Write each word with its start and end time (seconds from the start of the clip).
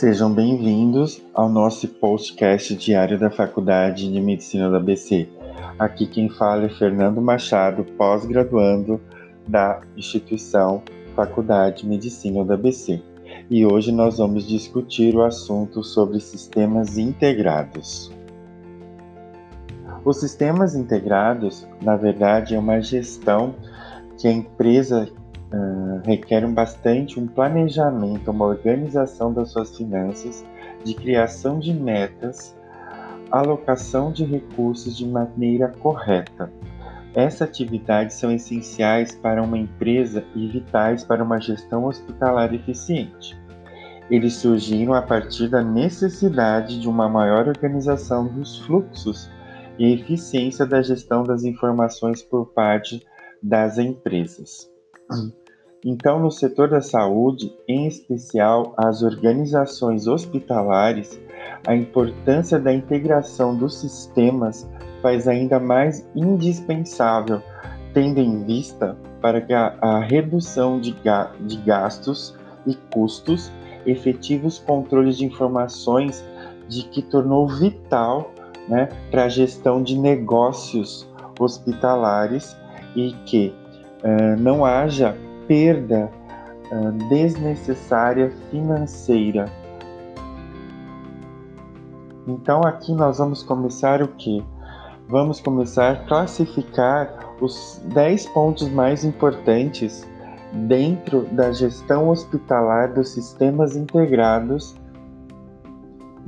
Sejam 0.00 0.32
bem-vindos 0.32 1.22
ao 1.34 1.46
nosso 1.46 1.86
podcast 1.86 2.74
diário 2.74 3.18
da 3.18 3.30
Faculdade 3.30 4.10
de 4.10 4.18
Medicina 4.18 4.70
da 4.70 4.78
ABC. 4.78 5.28
Aqui 5.78 6.06
quem 6.06 6.30
fala 6.30 6.64
é 6.64 6.68
Fernando 6.70 7.20
Machado, 7.20 7.84
pós-graduando 7.98 8.98
da 9.46 9.82
instituição 9.98 10.82
Faculdade 11.14 11.82
de 11.82 11.86
Medicina 11.86 12.42
da 12.42 12.54
ABC. 12.54 13.02
E 13.50 13.66
hoje 13.66 13.92
nós 13.92 14.16
vamos 14.16 14.48
discutir 14.48 15.14
o 15.14 15.22
assunto 15.22 15.84
sobre 15.84 16.18
sistemas 16.18 16.96
integrados. 16.96 18.10
Os 20.02 20.18
sistemas 20.18 20.74
integrados, 20.74 21.68
na 21.82 21.94
verdade, 21.94 22.54
é 22.54 22.58
uma 22.58 22.80
gestão 22.80 23.54
que 24.16 24.26
a 24.26 24.32
empresa 24.32 25.10
uh, 25.52 26.00
requer 26.04 26.46
bastante 26.48 27.18
um 27.18 27.26
planejamento, 27.26 28.30
uma 28.30 28.46
organização 28.46 29.32
das 29.32 29.50
suas 29.50 29.76
finanças, 29.76 30.44
de 30.84 30.94
criação 30.94 31.58
de 31.58 31.74
metas, 31.74 32.56
alocação 33.30 34.12
de 34.12 34.24
recursos 34.24 34.96
de 34.96 35.06
maneira 35.06 35.68
correta. 35.68 36.50
Essas 37.14 37.42
atividades 37.42 38.16
são 38.16 38.30
essenciais 38.30 39.14
para 39.14 39.42
uma 39.42 39.58
empresa 39.58 40.24
e 40.34 40.46
vitais 40.46 41.02
para 41.02 41.24
uma 41.24 41.40
gestão 41.40 41.84
hospitalar 41.84 42.54
eficiente. 42.54 43.38
Eles 44.08 44.34
surgiram 44.34 44.94
a 44.94 45.02
partir 45.02 45.48
da 45.48 45.62
necessidade 45.62 46.80
de 46.80 46.88
uma 46.88 47.08
maior 47.08 47.48
organização 47.48 48.26
dos 48.26 48.58
fluxos 48.60 49.30
e 49.78 49.92
eficiência 49.92 50.66
da 50.66 50.82
gestão 50.82 51.22
das 51.22 51.44
informações 51.44 52.22
por 52.22 52.46
parte 52.46 53.04
das 53.42 53.78
empresas. 53.78 54.70
Então, 55.84 56.20
no 56.20 56.30
setor 56.30 56.68
da 56.68 56.82
saúde, 56.82 57.54
em 57.66 57.86
especial 57.86 58.74
as 58.76 59.02
organizações 59.02 60.06
hospitalares, 60.06 61.18
a 61.66 61.74
importância 61.74 62.58
da 62.58 62.72
integração 62.72 63.56
dos 63.56 63.80
sistemas 63.80 64.68
faz 65.00 65.26
ainda 65.26 65.58
mais 65.58 66.06
indispensável, 66.14 67.42
tendo 67.94 68.20
em 68.20 68.44
vista 68.44 68.94
para 69.22 69.40
que 69.40 69.54
a, 69.54 69.74
a 69.80 70.00
redução 70.00 70.78
de, 70.78 70.92
ga, 71.02 71.32
de 71.40 71.56
gastos 71.56 72.36
e 72.66 72.74
custos, 72.92 73.50
efetivos 73.86 74.58
controles 74.58 75.16
de 75.16 75.24
informações, 75.24 76.22
de 76.68 76.82
que 76.84 77.00
tornou 77.00 77.48
vital 77.48 78.30
né, 78.68 78.90
para 79.10 79.24
a 79.24 79.28
gestão 79.28 79.82
de 79.82 79.98
negócios 79.98 81.08
hospitalares 81.38 82.54
e 82.94 83.12
que 83.24 83.54
uh, 84.04 84.38
não 84.38 84.64
haja 84.64 85.16
perda 85.50 86.08
uh, 86.70 86.92
desnecessária 87.08 88.30
financeira. 88.52 89.46
Então 92.24 92.60
aqui 92.60 92.94
nós 92.94 93.18
vamos 93.18 93.42
começar 93.42 94.00
o 94.00 94.06
que? 94.06 94.44
Vamos 95.08 95.40
começar 95.40 95.90
a 95.90 96.04
classificar 96.06 97.34
os 97.40 97.82
10 97.92 98.26
pontos 98.28 98.68
mais 98.68 99.02
importantes 99.02 100.08
dentro 100.52 101.22
da 101.32 101.50
gestão 101.50 102.10
hospitalar 102.10 102.94
dos 102.94 103.08
sistemas 103.08 103.74
integrados. 103.74 104.76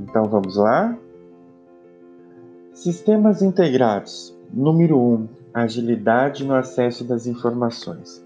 Então 0.01 0.25
vamos 0.25 0.57
lá? 0.57 0.97
Sistemas 2.73 3.41
integrados. 3.41 4.37
Número 4.51 4.97
1. 4.97 4.99
Um, 4.99 5.29
agilidade 5.53 6.43
no 6.43 6.55
acesso 6.55 7.05
das 7.05 7.25
informações. 7.25 8.21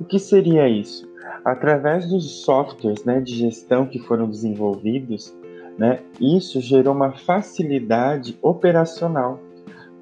O 0.00 0.04
que 0.04 0.18
seria 0.18 0.68
isso? 0.68 1.10
Através 1.44 2.08
dos 2.08 2.44
softwares 2.44 3.04
né, 3.04 3.20
de 3.20 3.34
gestão 3.34 3.86
que 3.86 3.98
foram 3.98 4.28
desenvolvidos, 4.28 5.36
né, 5.78 6.00
isso 6.20 6.60
gerou 6.60 6.94
uma 6.94 7.12
facilidade 7.12 8.38
operacional, 8.42 9.40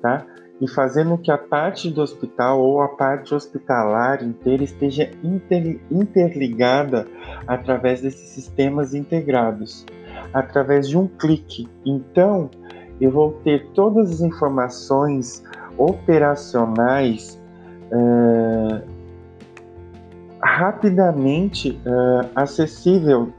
tá? 0.03 0.27
E 0.61 0.69
fazendo 0.69 1.17
que 1.17 1.31
a 1.31 1.39
parte 1.39 1.91
do 1.91 2.03
hospital 2.03 2.61
ou 2.61 2.83
a 2.83 2.89
parte 2.89 3.35
hospitalar 3.35 4.23
inteira 4.23 4.63
esteja 4.63 5.11
inter, 5.25 5.81
interligada 5.91 7.07
através 7.47 8.03
desses 8.03 8.29
sistemas 8.29 8.95
integrados, 8.95 9.87
através 10.35 10.87
de 10.87 10.99
um 10.99 11.07
clique. 11.07 11.67
Então, 11.87 12.51
eu 13.01 13.11
vou 13.11 13.33
ter 13.43 13.69
todas 13.73 14.11
as 14.11 14.21
informações 14.21 15.43
operacionais 15.79 17.41
uh, 17.91 19.00
rapidamente 20.43 21.71
uh, 21.71 22.29
acessível 22.35 23.33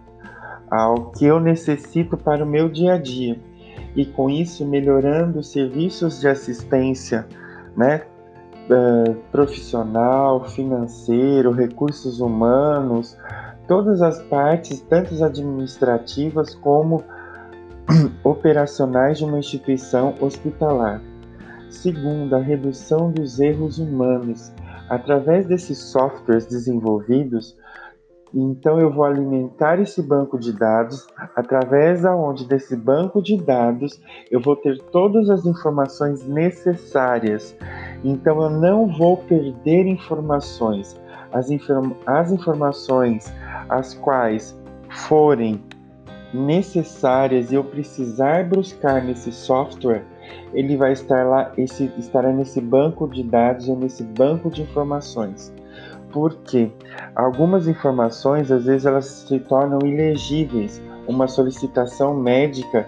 ao 0.70 1.12
que 1.12 1.26
eu 1.26 1.40
necessito 1.40 2.16
para 2.16 2.44
o 2.44 2.48
meu 2.48 2.70
dia 2.70 2.94
a 2.94 2.98
dia 2.98 3.38
e 3.96 4.06
com 4.06 4.30
isso 4.30 4.66
melhorando 4.66 5.44
serviços 5.44 6.22
de 6.22 6.28
assistência, 6.28 7.28
né, 7.76 8.04
uh, 8.70 9.16
profissional, 9.32 10.46
financeiro, 10.46 11.52
recursos 11.52 12.20
humanos, 12.22 13.18
todas 13.68 14.02
as 14.02 14.22
partes, 14.24 14.80
tanto 14.82 15.24
administrativas 15.24 16.56
como 16.56 17.04
operacionais 18.24 19.18
de 19.18 19.26
uma 19.26 19.40
instituição 19.40 20.16
hospitalar. 20.22 21.02
Segundo, 21.70 22.36
a 22.36 22.40
redução 22.40 23.12
dos 23.12 23.40
erros 23.40 23.80
humanos. 23.80 24.52
Através 24.92 25.46
desses 25.46 25.78
softwares 25.78 26.46
desenvolvidos, 26.46 27.58
então 28.34 28.78
eu 28.78 28.92
vou 28.92 29.06
alimentar 29.06 29.80
esse 29.80 30.02
banco 30.02 30.38
de 30.38 30.52
dados, 30.52 31.08
através 31.34 32.04
aonde 32.04 32.46
desse 32.46 32.76
banco 32.76 33.22
de 33.22 33.38
dados 33.38 34.02
eu 34.30 34.42
vou 34.42 34.54
ter 34.58 34.78
todas 34.92 35.30
as 35.30 35.46
informações 35.46 36.28
necessárias. 36.28 37.56
Então 38.04 38.42
eu 38.42 38.50
não 38.50 38.86
vou 38.86 39.16
perder 39.16 39.88
informações. 39.88 41.00
As, 41.32 41.50
inform 41.50 41.94
as 42.06 42.30
informações 42.30 43.34
as 43.70 43.94
quais 43.94 44.60
forem 44.90 45.64
necessárias 46.34 47.50
e 47.50 47.56
eu 47.56 47.64
precisar 47.64 48.44
buscar 48.50 49.02
nesse 49.02 49.32
software, 49.32 50.04
ele 50.54 50.76
vai 50.76 50.94
estar 50.94 51.26
lá, 51.26 51.52
esse, 51.58 51.92
estará 51.98 52.32
nesse 52.32 52.60
banco 52.60 53.08
de 53.08 53.24
dados 53.24 53.70
ou 53.70 53.78
nesse 53.78 54.04
banco 54.04 54.50
de 54.50 54.62
informações. 54.62 55.54
Porque 56.12 56.70
algumas 57.16 57.68
informações, 57.68 58.52
às 58.52 58.66
vezes, 58.66 58.86
elas 58.86 59.06
se 59.06 59.40
tornam 59.40 59.80
ilegíveis. 59.86 60.82
Uma 61.08 61.28
solicitação 61.28 62.14
médica, 62.14 62.88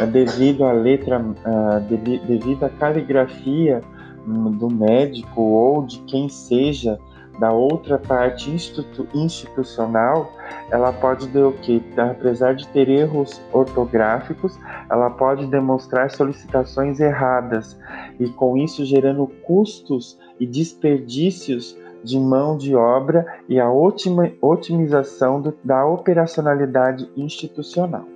eh, 0.00 0.06
devido 0.06 0.64
à 0.64 0.72
letra, 0.72 1.20
uh, 1.20 1.80
devido 2.26 2.64
à 2.64 2.68
caligrafia 2.68 3.80
hum, 4.26 4.50
do 4.50 4.68
médico 4.68 5.40
ou 5.40 5.82
de 5.84 5.98
quem 6.00 6.28
seja, 6.28 6.98
da 7.38 7.52
outra 7.52 7.98
parte 7.98 8.50
institu 8.50 9.06
institucional, 9.14 10.32
ela 10.70 10.92
pode 10.92 11.28
ter 11.28 11.42
o 11.42 11.52
que? 11.52 11.82
Apesar 11.96 12.54
de 12.54 12.66
ter 12.68 12.88
erros 12.88 13.40
ortográficos, 13.52 14.58
ela 14.90 15.10
pode 15.10 15.46
demonstrar 15.46 16.10
solicitações 16.10 17.00
erradas 17.00 17.78
e 18.18 18.28
com 18.28 18.56
isso 18.56 18.84
gerando 18.84 19.26
custos 19.46 20.18
e 20.38 20.46
desperdícios 20.46 21.76
de 22.02 22.20
mão 22.20 22.56
de 22.56 22.74
obra 22.74 23.26
e 23.48 23.58
a 23.58 23.70
otimização 23.70 25.40
do, 25.40 25.56
da 25.64 25.86
operacionalidade 25.86 27.10
institucional 27.16 28.13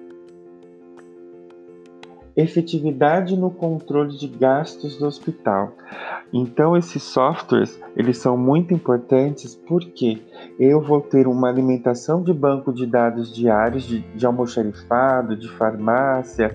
efetividade 2.39 3.37
no 3.37 3.51
controle 3.51 4.17
de 4.17 4.29
gastos 4.29 4.97
do 4.97 5.07
hospital. 5.07 5.73
Então 6.33 6.77
esses 6.77 7.03
softwares, 7.03 7.81
eles 7.97 8.19
são 8.19 8.37
muito 8.37 8.73
importantes 8.73 9.57
porque 9.57 10.23
eu 10.59 10.81
vou 10.81 11.01
ter 11.01 11.27
uma 11.27 11.49
alimentação 11.49 12.23
de 12.23 12.33
banco 12.33 12.73
de 12.73 12.87
dados 12.87 13.35
diários 13.35 13.83
de, 13.89 14.01
de 14.15 14.25
almoxarifado, 14.25 15.37
de 15.37 15.49
farmácia, 15.49 16.55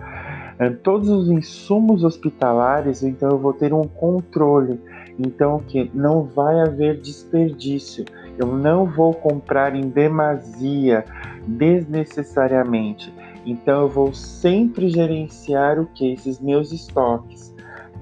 eh, 0.57 0.69
todos 0.69 1.09
os 1.09 1.27
insumos 1.27 2.05
hospitalares, 2.05 3.03
então 3.03 3.31
eu 3.31 3.37
vou 3.37 3.51
ter 3.51 3.73
um 3.73 3.83
controle. 3.83 4.79
Então 5.19 5.59
que 5.59 5.91
não 5.93 6.23
vai 6.23 6.61
haver 6.61 6.97
desperdício. 6.97 8.05
Eu 8.37 8.47
não 8.47 8.85
vou 8.85 9.13
comprar 9.13 9.75
em 9.75 9.89
demasia 9.89 11.03
desnecessariamente 11.45 13.13
então 13.45 13.81
eu 13.81 13.89
vou 13.89 14.13
sempre 14.13 14.89
gerenciar 14.89 15.79
o 15.79 15.85
que 15.87 16.13
esses 16.13 16.39
meus 16.39 16.71
estoques. 16.71 17.53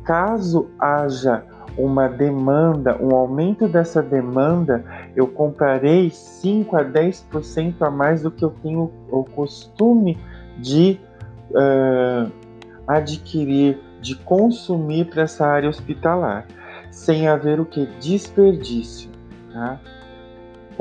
Caso 0.04 0.70
haja 0.80 1.44
uma 1.78 2.08
demanda, 2.08 2.98
um 3.02 3.16
aumento 3.16 3.68
dessa 3.68 4.02
demanda, 4.02 4.84
eu 5.16 5.28
comprarei 5.28 6.10
5 6.10 6.76
a 6.76 6.84
10% 6.84 7.76
a 7.82 7.90
mais 7.90 8.24
do 8.24 8.32
que 8.32 8.44
eu 8.44 8.52
tenho 8.62 8.92
o 9.10 9.24
costume 9.24 10.18
de 10.58 11.00
uh, 11.52 12.32
adquirir, 12.88 13.80
de 14.02 14.16
consumir 14.16 15.06
para 15.06 15.24
essa 15.24 15.46
área 15.46 15.70
hospitalar, 15.70 16.46
sem 16.90 17.28
haver 17.28 17.60
o 17.60 17.66
que 17.66 17.86
desperdício, 18.00 19.10
tá? 19.54 19.80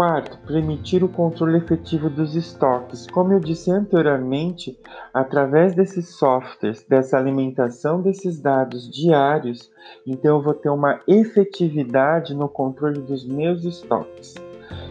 Quarto, 0.00 0.38
permitir 0.46 1.04
o 1.04 1.08
controle 1.10 1.58
efetivo 1.58 2.08
dos 2.08 2.34
estoques. 2.34 3.06
Como 3.06 3.34
eu 3.34 3.38
disse 3.38 3.70
anteriormente, 3.70 4.80
através 5.12 5.74
desses 5.74 6.16
softwares, 6.16 6.82
dessa 6.88 7.18
alimentação 7.18 8.00
desses 8.00 8.40
dados 8.40 8.90
diários, 8.90 9.70
então 10.06 10.38
eu 10.38 10.42
vou 10.42 10.54
ter 10.54 10.70
uma 10.70 11.02
efetividade 11.06 12.34
no 12.34 12.48
controle 12.48 13.02
dos 13.02 13.26
meus 13.26 13.62
estoques 13.62 14.36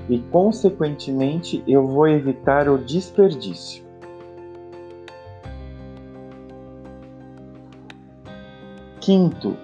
e, 0.07 0.19
consequentemente, 0.29 1.63
eu 1.67 1.87
vou 1.87 2.07
evitar 2.07 2.69
o 2.69 2.77
desperdício. 2.77 3.83
Quinto, 9.01 9.57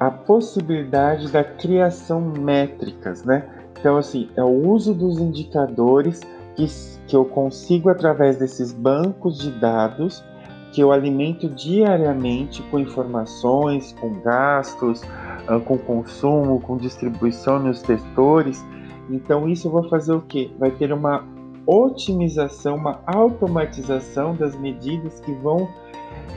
a 0.00 0.10
possibilidade 0.10 1.30
da 1.30 1.44
criação 1.44 2.18
métricas, 2.22 3.22
né? 3.22 3.55
Então, 3.86 3.98
assim, 3.98 4.28
é 4.34 4.42
o 4.42 4.68
uso 4.68 4.92
dos 4.92 5.20
indicadores 5.20 6.20
que, 6.56 6.66
que 7.06 7.14
eu 7.14 7.24
consigo 7.24 7.88
através 7.88 8.36
desses 8.36 8.72
bancos 8.72 9.38
de 9.38 9.48
dados 9.60 10.24
que 10.72 10.80
eu 10.80 10.90
alimento 10.90 11.48
diariamente 11.48 12.64
com 12.64 12.80
informações, 12.80 13.94
com 14.00 14.12
gastos, 14.22 15.02
ah, 15.46 15.60
com 15.60 15.78
consumo, 15.78 16.60
com 16.60 16.76
distribuição 16.76 17.60
nos 17.60 17.80
testores. 17.80 18.60
Então, 19.08 19.48
isso 19.48 19.68
eu 19.68 19.70
vou 19.70 19.88
fazer 19.88 20.14
o 20.14 20.20
quê? 20.20 20.50
Vai 20.58 20.72
ter 20.72 20.92
uma 20.92 21.22
otimização, 21.64 22.74
uma 22.74 22.98
automatização 23.06 24.34
das 24.34 24.58
medidas 24.58 25.20
que 25.20 25.30
vão 25.30 25.68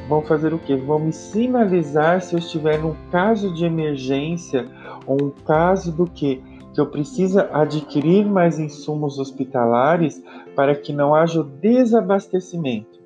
vão 0.08 0.22
fazer 0.22 0.54
o 0.54 0.60
quê? 0.60 0.76
Vão 0.76 1.00
me 1.00 1.12
sinalizar 1.12 2.22
se 2.22 2.36
eu 2.36 2.40
estiver 2.40 2.80
num 2.80 2.96
caso 3.12 3.52
de 3.56 3.66
emergência 3.66 4.68
ou 5.08 5.18
um 5.20 5.30
caso 5.32 5.92
do 5.92 6.06
que 6.06 6.44
que 6.80 6.82
eu 6.82 6.88
preciso 6.88 7.42
adquirir 7.52 8.26
mais 8.26 8.58
insumos 8.58 9.20
hospitalares 9.20 10.24
para 10.56 10.74
que 10.74 10.94
não 10.94 11.14
haja 11.14 11.42
o 11.42 11.44
desabastecimento. 11.44 13.02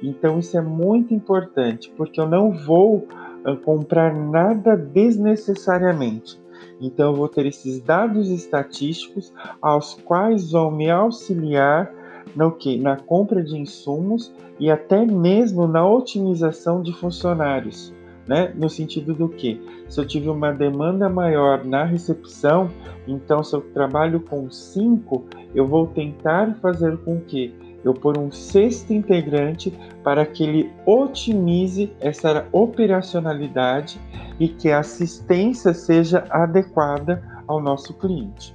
Então 0.00 0.38
isso 0.38 0.56
é 0.56 0.60
muito 0.60 1.12
importante, 1.12 1.92
porque 1.96 2.20
eu 2.20 2.28
não 2.28 2.52
vou 2.52 3.08
uh, 3.44 3.56
comprar 3.64 4.14
nada 4.14 4.76
desnecessariamente. 4.76 6.40
Então 6.80 7.10
eu 7.10 7.16
vou 7.16 7.26
ter 7.26 7.46
esses 7.46 7.80
dados 7.80 8.28
estatísticos 8.28 9.32
aos 9.60 9.94
quais 10.04 10.52
vão 10.52 10.70
me 10.70 10.88
auxiliar 10.88 11.92
no 12.36 12.52
que? 12.52 12.78
Na 12.78 12.96
compra 12.96 13.42
de 13.42 13.58
insumos 13.58 14.32
e 14.60 14.70
até 14.70 15.04
mesmo 15.04 15.66
na 15.66 15.84
otimização 15.84 16.80
de 16.80 16.92
funcionários 16.92 17.92
né? 18.30 18.52
No 18.54 18.70
sentido 18.70 19.12
do 19.12 19.28
que, 19.28 19.60
se 19.88 20.00
eu 20.00 20.06
tive 20.06 20.28
uma 20.28 20.52
demanda 20.52 21.08
maior 21.08 21.64
na 21.64 21.82
recepção, 21.82 22.70
então 23.08 23.42
se 23.42 23.56
eu 23.56 23.60
trabalho 23.60 24.20
com 24.20 24.48
cinco, 24.48 25.24
eu 25.52 25.66
vou 25.66 25.88
tentar 25.88 26.56
fazer 26.62 26.96
com 26.98 27.20
que 27.20 27.52
eu 27.84 27.92
pôr 27.92 28.16
um 28.16 28.30
sexto 28.30 28.92
integrante 28.92 29.76
para 30.04 30.24
que 30.24 30.44
ele 30.44 30.70
otimize 30.86 31.92
essa 31.98 32.46
operacionalidade 32.52 34.00
e 34.38 34.46
que 34.46 34.70
a 34.70 34.78
assistência 34.78 35.74
seja 35.74 36.24
adequada 36.30 37.20
ao 37.48 37.60
nosso 37.60 37.94
cliente. 37.94 38.54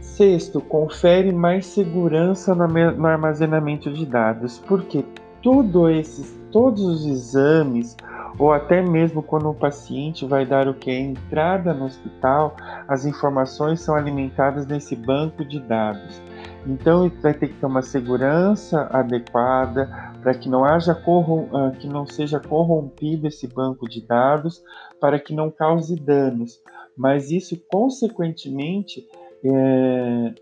Sexto, 0.00 0.62
confere 0.62 1.30
mais 1.30 1.66
segurança 1.66 2.54
no 2.54 3.06
armazenamento 3.06 3.92
de 3.92 4.06
dados, 4.06 4.62
porque 4.66 5.04
tudo 5.42 5.88
esses, 5.88 6.38
todos 6.50 6.82
os 6.82 7.06
exames, 7.06 7.96
ou 8.38 8.52
até 8.52 8.80
mesmo 8.82 9.22
quando 9.22 9.50
o 9.50 9.54
paciente 9.54 10.24
vai 10.24 10.46
dar 10.46 10.68
o 10.68 10.74
que? 10.74 10.90
A 10.90 10.98
entrada 10.98 11.74
no 11.74 11.86
hospital, 11.86 12.56
as 12.88 13.04
informações 13.04 13.80
são 13.80 13.94
alimentadas 13.94 14.66
nesse 14.66 14.96
banco 14.96 15.44
de 15.44 15.60
dados. 15.60 16.20
Então 16.66 17.06
ele 17.06 17.14
vai 17.20 17.32
ter 17.32 17.48
que 17.48 17.54
ter 17.54 17.66
uma 17.66 17.82
segurança 17.82 18.88
adequada 18.92 19.88
para 20.22 20.34
que 20.34 20.48
não 20.48 20.64
haja 20.64 20.92
ah, 20.92 21.72
que 21.78 21.86
não 21.88 22.06
seja 22.06 22.38
corrompido 22.38 23.26
esse 23.26 23.46
banco 23.46 23.88
de 23.88 24.06
dados, 24.06 24.62
para 25.00 25.18
que 25.18 25.34
não 25.34 25.50
cause 25.50 25.96
danos. 25.96 26.60
Mas 26.96 27.30
isso 27.30 27.58
consequentemente 27.70 29.08
é, 29.42 30.34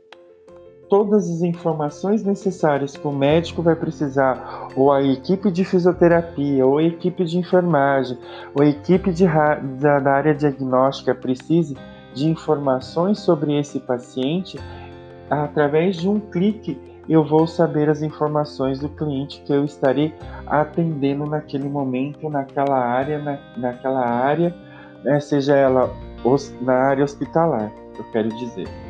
todas 0.88 1.28
as 1.30 1.42
informações 1.42 2.24
necessárias 2.24 2.96
que 2.96 3.06
o 3.06 3.12
médico 3.12 3.62
vai 3.62 3.76
precisar, 3.76 4.68
ou 4.74 4.92
a 4.92 5.02
equipe 5.02 5.50
de 5.50 5.64
fisioterapia, 5.64 6.66
ou 6.66 6.78
a 6.78 6.82
equipe 6.82 7.24
de 7.24 7.38
enfermagem, 7.38 8.18
ou 8.54 8.62
a 8.62 8.66
equipe 8.66 9.12
de, 9.12 9.26
da, 9.78 10.00
da 10.00 10.12
área 10.12 10.34
diagnóstica 10.34 11.14
precise 11.14 11.76
de 12.14 12.28
informações 12.28 13.18
sobre 13.20 13.58
esse 13.58 13.78
paciente, 13.78 14.58
através 15.30 15.96
de 15.96 16.08
um 16.08 16.18
clique 16.18 16.80
eu 17.08 17.24
vou 17.24 17.46
saber 17.46 17.88
as 17.88 18.02
informações 18.02 18.80
do 18.80 18.88
cliente 18.90 19.40
que 19.46 19.52
eu 19.52 19.64
estarei 19.64 20.14
atendendo 20.46 21.24
naquele 21.24 21.68
momento, 21.68 22.28
naquela 22.28 22.78
área, 22.78 23.18
na, 23.18 23.38
naquela 23.56 24.06
área, 24.06 24.54
né, 25.02 25.18
seja 25.18 25.56
ela 25.56 25.90
na 26.60 26.74
área 26.74 27.04
hospitalar, 27.04 27.72
eu 27.96 28.04
quero 28.12 28.28
dizer. 28.28 28.87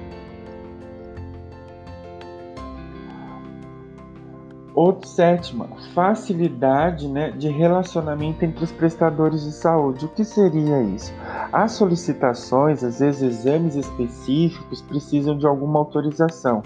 Outro 4.78 5.08
sétima, 5.08 5.66
facilidade 5.92 7.08
né, 7.08 7.32
de 7.32 7.48
relacionamento 7.48 8.44
entre 8.44 8.62
os 8.62 8.70
prestadores 8.70 9.42
de 9.42 9.50
saúde. 9.50 10.04
O 10.04 10.08
que 10.08 10.24
seria 10.24 10.80
isso? 10.82 11.12
As 11.52 11.72
solicitações, 11.72 12.84
às 12.84 13.00
vezes 13.00 13.22
exames 13.22 13.74
específicos, 13.74 14.80
precisam 14.80 15.36
de 15.36 15.48
alguma 15.48 15.80
autorização. 15.80 16.62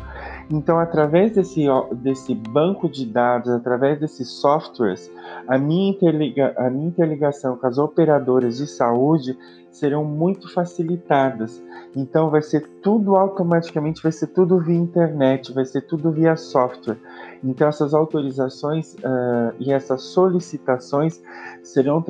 Então, 0.51 0.79
através 0.79 1.33
desse, 1.33 1.65
desse 1.95 2.35
banco 2.35 2.87
de 2.87 3.07
dados, 3.07 3.49
através 3.51 3.99
desses 3.99 4.29
softwares, 4.29 5.11
a 5.49 5.57
minha, 5.57 5.93
interliga, 5.93 6.53
a 6.59 6.69
minha 6.69 6.89
interligação 6.89 7.57
com 7.57 7.67
as 7.67 7.79
operadoras 7.79 8.59
de 8.59 8.67
saúde 8.67 9.35
serão 9.73 10.05
muito 10.05 10.53
facilitadas. 10.53 11.63
Então, 11.97 12.31
vai 12.31 12.43
ser 12.43 12.69
tudo 12.83 13.17
automaticamente, 13.17 14.03
vai 14.03 14.13
ser 14.13 14.29
tudo 14.29 14.61
via 14.61 14.77
internet, 14.77 15.53
vai 15.53 15.65
ser 15.65 15.81
tudo 15.83 16.13
via 16.13 16.37
software. 16.37 16.99
Então, 17.43 17.67
essas 17.67 17.95
autorizações 17.95 18.95
uh, 18.95 19.55
e 19.59 19.73
essas 19.73 20.03
solicitações 20.03 21.21
serão 21.63 22.05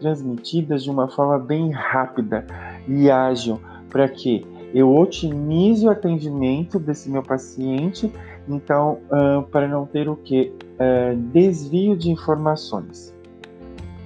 transmitidas 0.00 0.82
de 0.82 0.90
uma 0.90 1.08
forma 1.08 1.38
bem 1.38 1.70
rápida 1.70 2.46
e 2.88 3.10
ágil, 3.10 3.60
para 3.90 4.08
que 4.08 4.44
eu 4.74 4.94
otimize 4.94 5.86
o 5.86 5.90
atendimento 5.90 6.78
desse 6.78 7.10
meu 7.10 7.22
paciente, 7.22 8.12
então, 8.48 8.98
uh, 9.10 9.42
para 9.44 9.68
não 9.68 9.86
ter 9.86 10.08
o 10.08 10.16
que? 10.16 10.52
Uh, 10.74 11.16
desvio 11.32 11.96
de 11.96 12.10
informações. 12.10 13.14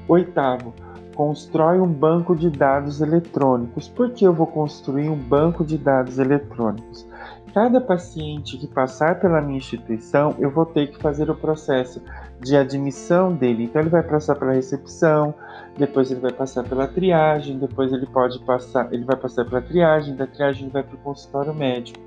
Oitavo, 0.08 0.74
constrói 1.14 1.80
um 1.80 1.86
banco 1.86 2.34
de 2.34 2.50
dados 2.50 3.00
eletrônicos. 3.00 3.88
Por 3.88 4.10
que 4.10 4.24
eu 4.24 4.32
vou 4.32 4.46
construir 4.46 5.08
um 5.08 5.16
banco 5.16 5.64
de 5.64 5.78
dados 5.78 6.18
eletrônicos? 6.18 7.06
cada 7.52 7.80
paciente 7.80 8.56
que 8.56 8.66
passar 8.66 9.20
pela 9.20 9.40
minha 9.40 9.58
instituição, 9.58 10.34
eu 10.38 10.50
vou 10.50 10.64
ter 10.64 10.86
que 10.88 10.98
fazer 10.98 11.30
o 11.30 11.34
processo 11.34 12.02
de 12.40 12.56
admissão 12.56 13.34
dele. 13.34 13.64
Então 13.64 13.82
ele 13.82 13.90
vai 13.90 14.02
passar 14.02 14.34
pela 14.36 14.52
recepção, 14.52 15.34
depois 15.76 16.10
ele 16.10 16.20
vai 16.20 16.32
passar 16.32 16.64
pela 16.64 16.88
triagem, 16.88 17.58
depois 17.58 17.92
ele 17.92 18.06
pode 18.06 18.38
passar, 18.40 18.92
ele 18.92 19.04
vai 19.04 19.16
passar 19.16 19.44
pela 19.44 19.60
triagem, 19.60 20.16
da 20.16 20.26
triagem 20.26 20.64
ele 20.64 20.72
vai 20.72 20.82
para 20.82 20.94
o 20.94 20.98
consultório 20.98 21.54
médico. 21.54 22.00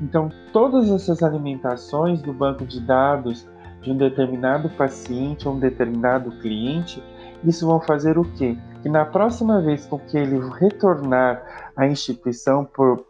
Então 0.00 0.30
todas 0.52 0.90
essas 0.90 1.22
alimentações 1.22 2.20
do 2.20 2.32
banco 2.32 2.66
de 2.66 2.80
dados 2.80 3.48
de 3.82 3.90
um 3.90 3.96
determinado 3.96 4.68
paciente 4.70 5.48
ou 5.48 5.54
um 5.54 5.58
determinado 5.58 6.30
cliente, 6.40 7.02
isso 7.44 7.66
vão 7.66 7.80
fazer 7.80 8.18
o 8.18 8.24
quê? 8.24 8.56
Que 8.82 8.88
na 8.88 9.04
próxima 9.04 9.60
vez 9.60 9.86
com 9.86 9.98
que 9.98 10.16
ele 10.16 10.38
retornar 10.58 11.72
à 11.76 11.86
instituição 11.86 12.64
por, 12.64 13.04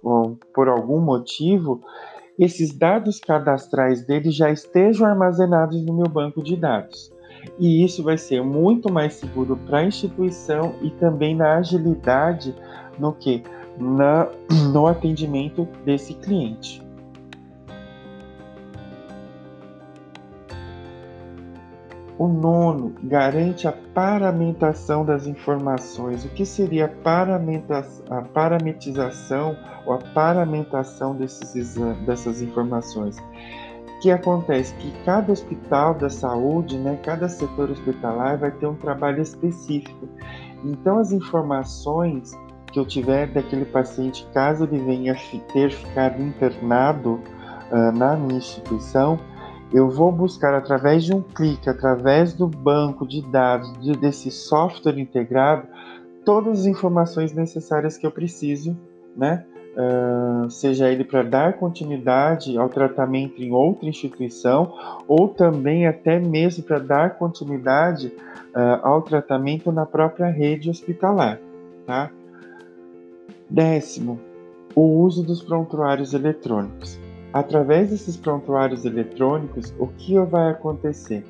por 0.54 0.68
algum 0.68 1.00
motivo, 1.00 1.80
esses 2.38 2.72
dados 2.72 3.20
cadastrais 3.20 4.02
dele 4.02 4.30
já 4.30 4.50
estejam 4.50 5.06
armazenados 5.06 5.84
no 5.84 5.94
meu 5.94 6.08
banco 6.08 6.42
de 6.42 6.56
dados. 6.56 7.12
E 7.58 7.84
isso 7.84 8.02
vai 8.02 8.18
ser 8.18 8.42
muito 8.42 8.92
mais 8.92 9.14
seguro 9.14 9.56
para 9.66 9.78
a 9.78 9.84
instituição 9.84 10.74
e 10.82 10.90
também 10.90 11.34
na 11.34 11.56
agilidade 11.56 12.54
no 12.98 13.12
que 13.12 13.42
na, 13.78 14.28
no 14.72 14.86
atendimento 14.86 15.66
desse 15.84 16.14
cliente. 16.14 16.82
O 22.20 22.28
nono 22.28 22.92
garante 23.02 23.66
a 23.66 23.72
paramentação 23.72 25.06
das 25.06 25.26
informações. 25.26 26.22
O 26.22 26.28
que 26.28 26.44
seria 26.44 26.84
a, 26.84 28.18
a 28.18 28.20
parametização 28.20 29.56
ou 29.86 29.94
a 29.94 29.98
paramentação 30.12 31.16
desses 31.16 31.76
dessas 32.04 32.42
informações? 32.42 33.16
O 33.16 34.00
que 34.02 34.10
acontece? 34.10 34.74
Que 34.74 34.92
cada 35.02 35.32
hospital 35.32 35.94
da 35.94 36.10
saúde, 36.10 36.76
né, 36.76 37.00
cada 37.02 37.26
setor 37.26 37.70
hospitalar 37.70 38.36
vai 38.36 38.50
ter 38.50 38.66
um 38.66 38.76
trabalho 38.76 39.22
específico. 39.22 40.06
Então, 40.62 40.98
as 40.98 41.12
informações 41.12 42.38
que 42.70 42.78
eu 42.78 42.84
tiver 42.84 43.28
daquele 43.28 43.64
paciente, 43.64 44.28
caso 44.34 44.64
ele 44.64 44.78
venha 44.78 45.16
ter 45.54 45.70
ficado 45.70 46.20
internado 46.20 47.18
uh, 47.72 47.92
na 47.96 48.14
minha 48.14 48.36
instituição, 48.36 49.18
eu 49.72 49.88
vou 49.88 50.10
buscar 50.10 50.54
através 50.54 51.04
de 51.04 51.14
um 51.14 51.22
clique, 51.22 51.68
através 51.68 52.32
do 52.32 52.46
banco 52.46 53.06
de 53.06 53.22
dados 53.22 53.72
de, 53.80 53.92
desse 53.92 54.30
software 54.30 54.98
integrado, 54.98 55.66
todas 56.24 56.60
as 56.60 56.66
informações 56.66 57.32
necessárias 57.32 57.96
que 57.96 58.06
eu 58.06 58.10
preciso, 58.10 58.76
né? 59.16 59.44
Uh, 59.70 60.50
seja 60.50 60.90
ele 60.90 61.04
para 61.04 61.22
dar 61.22 61.52
continuidade 61.52 62.58
ao 62.58 62.68
tratamento 62.68 63.40
em 63.40 63.52
outra 63.52 63.88
instituição, 63.88 64.74
ou 65.06 65.28
também 65.28 65.86
até 65.86 66.18
mesmo 66.18 66.64
para 66.64 66.80
dar 66.80 67.16
continuidade 67.16 68.08
uh, 68.08 68.80
ao 68.82 69.00
tratamento 69.00 69.70
na 69.70 69.86
própria 69.86 70.26
rede 70.26 70.68
hospitalar. 70.68 71.38
Tá? 71.86 72.10
Décimo, 73.48 74.20
o 74.74 74.82
uso 74.82 75.22
dos 75.22 75.40
prontuários 75.40 76.14
eletrônicos. 76.14 76.98
Através 77.32 77.90
desses 77.90 78.16
prontuários 78.16 78.84
eletrônicos, 78.84 79.72
o 79.78 79.86
que 79.86 80.18
vai 80.20 80.50
acontecer? 80.50 81.24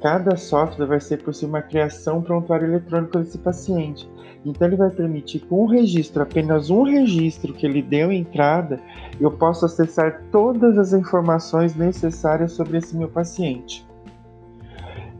Cada 0.00 0.36
software 0.36 0.86
vai 0.86 1.00
ser 1.00 1.22
por 1.22 1.34
si 1.34 1.44
uma 1.44 1.60
criação 1.60 2.22
prontuário 2.22 2.68
eletrônico 2.68 3.18
desse 3.18 3.36
paciente. 3.36 4.08
Então 4.46 4.66
ele 4.66 4.76
vai 4.76 4.90
permitir 4.90 5.40
com 5.40 5.64
um 5.64 5.66
registro, 5.66 6.22
apenas 6.22 6.70
um 6.70 6.82
registro 6.82 7.52
que 7.52 7.66
ele 7.66 7.82
deu 7.82 8.10
entrada, 8.10 8.80
eu 9.20 9.30
posso 9.30 9.66
acessar 9.66 10.22
todas 10.32 10.78
as 10.78 10.92
informações 10.94 11.74
necessárias 11.74 12.52
sobre 12.52 12.78
esse 12.78 12.96
meu 12.96 13.08
paciente. 13.08 13.86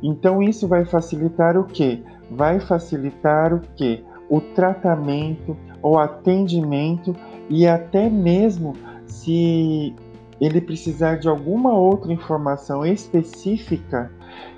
Então 0.03 0.43
isso 0.43 0.67
vai 0.67 0.87
facilitar 0.87 1.59
o 1.59 1.65
que? 1.65 2.03
Vai 2.31 2.61
facilitar 2.61 3.53
o 3.53 3.61
que? 3.77 4.03
O 4.31 4.41
tratamento, 4.41 5.55
o 5.83 5.99
atendimento 5.99 7.15
e 7.51 7.67
até 7.67 8.09
mesmo 8.09 8.75
se 9.07 9.95
ele 10.41 10.61
precisar 10.61 11.17
de 11.17 11.29
alguma 11.29 11.73
outra 11.73 12.13
informação 12.13 12.85
específica, 12.85 14.11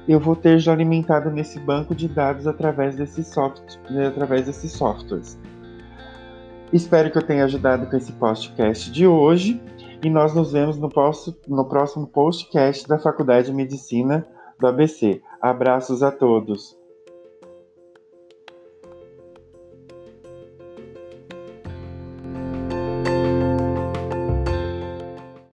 eu 0.06 0.20
vou 0.20 0.36
ter 0.36 0.58
já 0.58 0.72
alimentado 0.72 1.30
nesse 1.30 1.58
banco 1.58 1.94
de 1.94 2.08
dados 2.08 2.46
através 2.46 2.96
desses, 2.96 3.26
soft, 3.28 3.78
através 4.06 4.46
desses 4.46 4.72
softwares. 4.72 5.38
Espero 6.72 7.10
que 7.10 7.18
eu 7.18 7.22
tenha 7.22 7.44
ajudado 7.44 7.86
com 7.86 7.96
esse 7.96 8.12
podcast 8.12 8.90
de 8.90 9.06
hoje 9.06 9.60
e 10.02 10.08
nós 10.08 10.34
nos 10.34 10.52
vemos 10.52 10.78
no, 10.78 10.88
posto, 10.88 11.34
no 11.46 11.64
próximo 11.66 12.06
podcast 12.06 12.88
da 12.88 12.98
Faculdade 12.98 13.48
de 13.48 13.52
Medicina 13.52 14.26
do 14.58 14.66
ABC. 14.66 15.20
Abraços 15.40 16.02
a 16.02 16.10
todos. 16.10 16.81